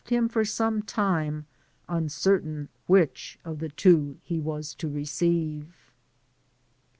[0.05, 1.45] 183 him for some time,
[1.87, 5.93] uncertain which of the two he was to receive.